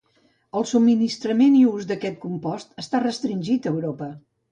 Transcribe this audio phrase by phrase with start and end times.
[0.59, 4.09] El subministrament i ús d'aquest compost està restringit a Europa.